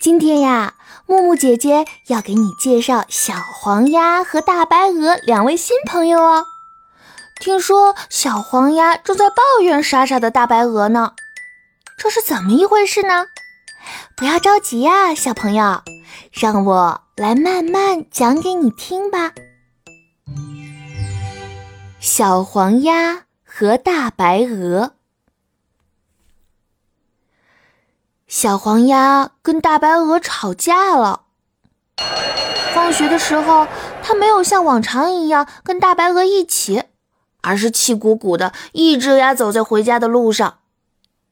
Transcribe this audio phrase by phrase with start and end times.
[0.00, 0.74] 今天呀，
[1.06, 6.44] 木木姐姐要给你介绍小黄鸭和大白鹅两位新朋友哦。
[7.40, 11.14] 听说小黄鸭正在抱怨傻傻的大白鹅呢，
[11.96, 13.26] 这是怎么一回事呢？
[14.16, 15.82] 不要着急呀，小朋友，
[16.30, 19.32] 让我来慢慢讲给你听吧。
[21.98, 24.92] 小黄鸭和大白鹅。
[28.28, 31.22] 小黄鸭跟大白鹅吵架了。
[32.74, 33.66] 放学的时候，
[34.02, 36.84] 它没有像往常一样跟大白鹅一起，
[37.40, 40.58] 而是气鼓鼓的，一直呀走在回家的路上。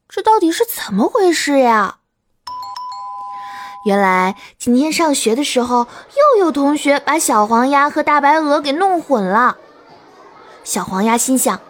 [0.09, 1.99] 这到底是怎么回事呀？
[3.85, 5.87] 原来今天上学的时候，
[6.37, 9.59] 又有同学把小黄鸭和大白鹅给弄混了。
[10.65, 11.61] 小黄鸭心想：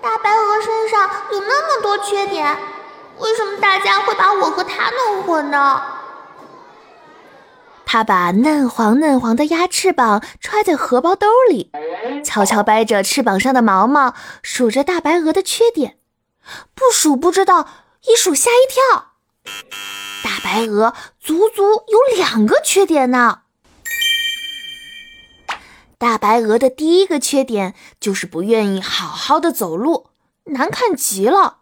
[0.00, 2.56] 大白鹅身上有那么多缺点。
[3.20, 5.82] 为什么大家会把我和他弄混呢？
[7.84, 11.72] 他把嫩黄嫩黄的鸭翅膀揣在荷包兜里，
[12.22, 15.96] 悄悄掰着翅膀上的毛毛，数着大白鹅的缺点。
[16.74, 17.66] 不数不知道，
[18.06, 19.12] 一数吓一跳，
[20.22, 23.40] 大白鹅足足有两个缺点呢。
[25.96, 30.10] 大白鹅的第一个缺点就是不愿意好好的走路，
[30.44, 31.56] 难看极了。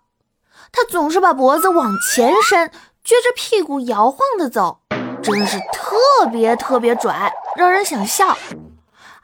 [0.76, 2.68] 他总是把脖子往前伸，
[3.02, 4.82] 撅着屁股摇晃的走，
[5.22, 8.36] 真是特别特别拽，让人想笑。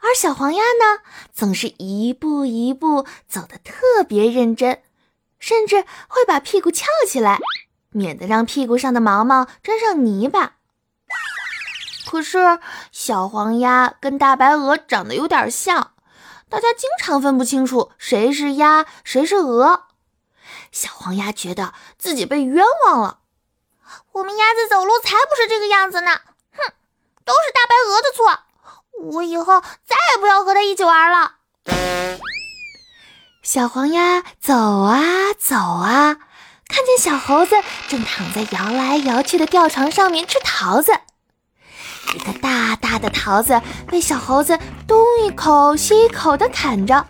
[0.01, 4.81] 而小黄鸭呢，总是一步一步走得特别认真，
[5.37, 7.37] 甚至会把屁股翘起来，
[7.91, 10.53] 免得让屁股上的毛毛沾上泥巴。
[12.09, 12.57] 可是
[12.91, 15.91] 小黄鸭跟大白鹅长得有点像，
[16.49, 19.83] 大家经常分不清楚谁是鸭，谁是鹅。
[20.73, 23.19] 小黄鸭觉得自己被冤枉了。
[24.11, 26.11] 我们鸭子走路才不是这个样子呢！
[26.51, 26.73] 哼，
[27.23, 28.39] 都是大白鹅的错。
[29.11, 31.35] 我以后再也不要和它一起玩了。
[33.43, 36.17] 小黄鸭走啊走啊，
[36.67, 37.55] 看见小猴子
[37.87, 40.91] 正躺在摇来摇去的吊床上面吃桃子。
[42.15, 47.05] 一个大大的桃子被小猴子东一口西一口的啃着，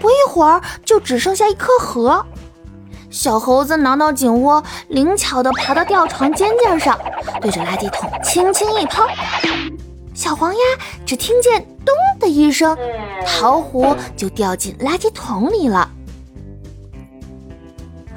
[0.00, 2.26] 不一会儿就只剩下一颗核。
[3.16, 7.00] 小猴子挠挠颈窝，灵巧地爬到吊床尖尖上，
[7.40, 9.06] 对着垃圾桶轻轻一抛，
[10.14, 10.60] 小黄鸭
[11.06, 12.76] 只听见“咚”的一声，
[13.26, 15.90] 桃核就掉进垃圾桶里了。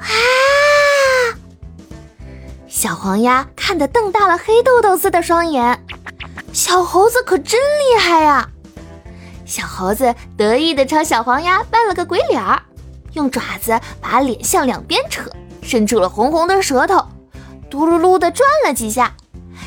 [0.00, 0.04] 啊！
[2.68, 5.82] 小黄鸭看得瞪大了黑豆豆似的双眼，
[6.52, 8.46] 小猴子可真厉害呀！
[9.46, 12.60] 小猴子得意地朝小黄鸭扮了个鬼脸儿。
[13.12, 15.30] 用爪子把脸向两边扯，
[15.62, 17.04] 伸出了红红的舌头，
[17.68, 19.12] 嘟噜噜地转了几下，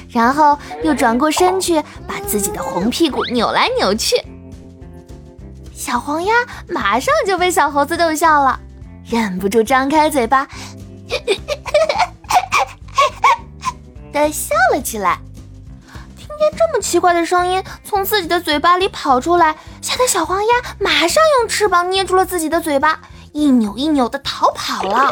[0.10, 4.16] 然后又转过身去，把自己的红屁股扭来扭去。
[5.74, 6.34] 小黄鸭
[6.68, 8.60] 马上就被小猴子逗笑了，
[9.06, 10.48] 忍不住张开嘴巴，
[14.14, 15.20] 的笑了起来。
[16.16, 23.00] 听见这么奇怪的声音从自己的嘴巴里跑出来，吓得小黄鸭马上用翅膀捏住了自己的嘴巴。
[23.34, 25.12] 一扭一扭的逃跑了！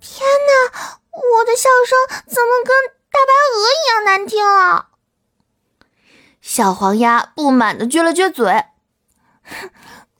[0.00, 2.74] 天哪，我的笑声怎么跟
[3.10, 4.86] 大白鹅一样难听啊？
[6.40, 8.66] 小黄鸭不满的撅了撅嘴，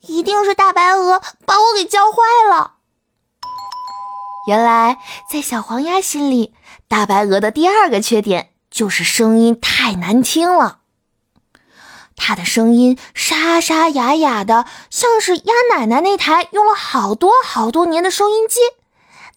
[0.01, 2.17] 一定是大白鹅把我给教坏
[2.49, 2.73] 了。
[4.47, 4.99] 原来，
[5.31, 6.53] 在小黄鸭心里，
[6.89, 10.81] 大白鹅的第二个缺点就是声音太难听了。
[12.17, 18.59] 他的声音沙沙哑哑的，像是鸭奶奶那台用了好多好多年的收音机，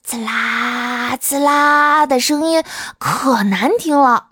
[0.02, 2.64] 滋啦滋啦的声音
[2.98, 4.29] 可难听了。